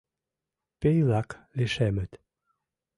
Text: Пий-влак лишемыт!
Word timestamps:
Пий-влак 0.79 1.29
лишемыт! 1.57 2.11